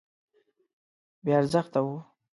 بې 1.23 1.31
ارزښته 1.39 1.79
وه. 1.85 1.97